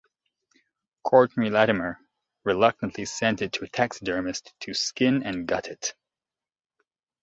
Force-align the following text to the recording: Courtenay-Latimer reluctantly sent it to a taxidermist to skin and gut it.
Courtenay-Latimer 1.03 1.99
reluctantly 2.43 3.05
sent 3.05 3.43
it 3.43 3.53
to 3.53 3.65
a 3.65 3.67
taxidermist 3.67 4.51
to 4.61 4.73
skin 4.73 5.21
and 5.21 5.45
gut 5.47 5.67
it. 5.67 5.93